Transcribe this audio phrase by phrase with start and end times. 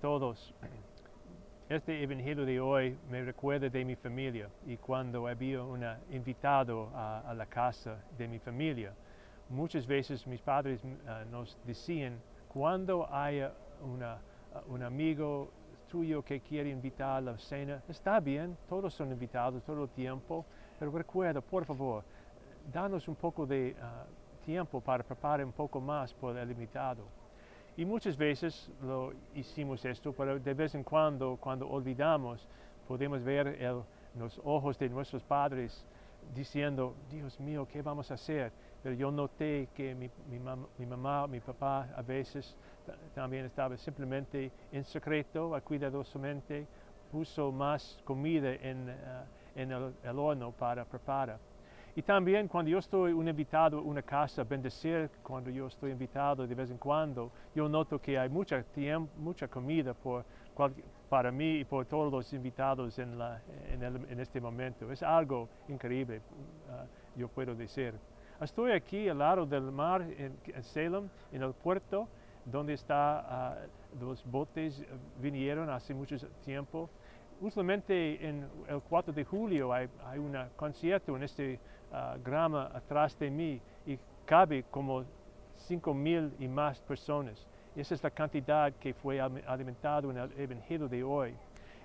[0.00, 0.54] todos.
[1.70, 7.32] Este evangelio de hoy me recuerda de mi familia y cuando había un invitado a,
[7.34, 8.92] la casa de mi familia.
[9.48, 12.20] Muchas veces mis padres uh, nos decían,
[12.52, 13.52] cuando haya
[14.68, 15.50] un amigo
[15.88, 20.44] tuyo que quiere invitar a la cena, está bien, todos son invitados todo el tiempo,
[20.78, 22.04] pero recuerda, por favor,
[22.70, 27.23] danos un poco de uh, tiempo para preparar un poco más por el invitado.
[27.76, 32.46] Y muchas veces lo hicimos esto, pero de vez en cuando, cuando olvidamos,
[32.86, 33.82] podemos ver en
[34.20, 35.84] los ojos de nuestros padres
[36.34, 38.52] diciendo, Dios mío, ¿qué vamos a hacer?
[38.82, 42.56] Pero yo noté que mi, mi, mamá, mi papá a veces
[43.14, 46.66] también estaba simplemente en secreto, cuidadosamente,
[47.10, 48.94] puso más comida en, eh,
[49.56, 51.38] en el horno para preparar.
[51.96, 56.44] Y también cuando yo estoy un invitado a una casa, bendecir cuando yo estoy invitado
[56.44, 60.24] de vez en cuando, yo noto que hay mucha tiempo, mucha comida por,
[61.08, 64.90] para mí y por todos los invitados en, la, en, este momento.
[64.90, 67.94] Es algo increíble, uh, yo puedo decir.
[68.40, 72.08] Estoy aquí al lado del mar en, Salem, en el puerto,
[72.44, 73.56] donde está,
[73.94, 74.84] uh, los botes
[75.20, 76.90] vinieron hace mucho tiempo.
[77.44, 81.60] Usualmente en el 4 de julio hay, hay un concierto en este
[82.24, 85.04] grama atrás de mí y cabe como
[85.54, 87.46] cinco mil y más personas.
[87.76, 91.34] Esa es la cantidad que fue alimentado en el Evangelio de hoy.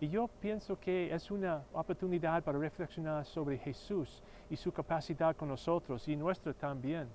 [0.00, 5.50] Y yo pienso que es una oportunidad para reflexionar sobre Jesús y su capacidad con
[5.50, 7.06] nosotros y nuestra también,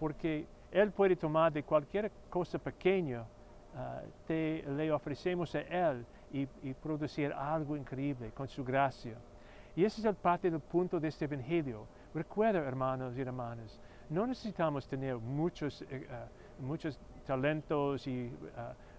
[0.00, 7.32] porque Él puede tomar de cualquier cosa pequeña, uh, le ofrecemos a Él y, producir
[7.32, 9.16] algo increíble con su gracia.
[9.76, 11.86] Y ese es el parte del punto de este Evangelio.
[12.14, 16.06] Recuerda, hermanos y hermanas, no necesitamos tener muchos, eh,
[16.58, 18.30] muchos talentos y eh,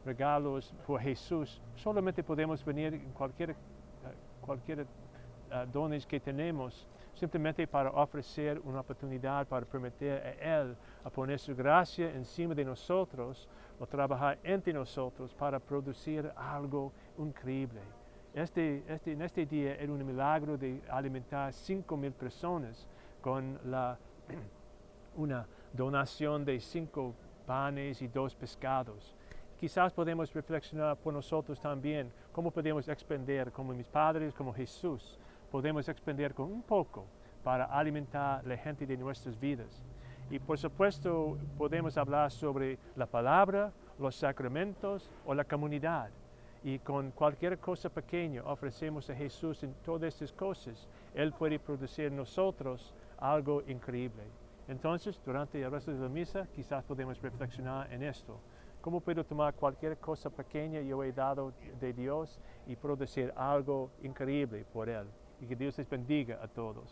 [0.06, 1.62] regalos por Jesús.
[1.76, 3.56] Solamente podemos venir en cualquier,
[4.42, 4.86] cualquier
[5.72, 11.56] dones que tenemos, simplemente para ofrecer una oportunidad para permitir a Él a poner su
[11.56, 13.48] gracia encima de nosotros
[13.80, 17.82] o trabajar entre nosotros para producir algo increíble.
[18.34, 22.88] Este, este, en este día era un milagro de alimentar cinco mil personas
[23.22, 23.98] con la,
[25.16, 27.14] una donación de cinco
[27.46, 29.16] panes y dos pescados.
[29.60, 35.18] Quizás podemos reflexionar por nosotros también cómo podemos expender, como mis padres, como Jesús,
[35.54, 37.06] podemos expender con un poco
[37.44, 39.84] para alimentar la gente de nuestras vidas.
[40.32, 46.10] Y por supuesto podemos hablar sobre la palabra, los sacramentos o la comunidad.
[46.64, 50.88] Y con cualquier cosa pequeña ofrecemos a Jesús en todas estas cosas.
[51.14, 54.24] Él puede producir en nosotros algo increíble.
[54.68, 58.40] Entonces, durante el resto de la misa, quizás podemos reflexionar en esto.
[58.82, 64.66] ¿Cómo puedo tomar cualquier cosa pequeña yo he dado de Dios y producir algo increíble
[64.74, 65.06] por Él?
[65.44, 66.88] Y que Dios les bendiga a todos.